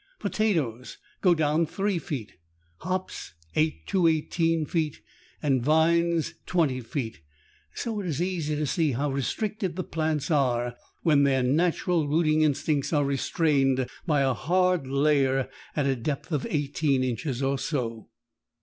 [0.17, 2.33] Potatoes go down three feet,
[2.77, 4.99] hops eight to eighteen feet
[5.43, 7.19] and vines twenty feet,
[7.75, 12.41] so it is easy to see how restricted the plants are when their natural rooting
[12.41, 18.09] instincts are restrained by a hard layer at a depth of eighteen inches or so.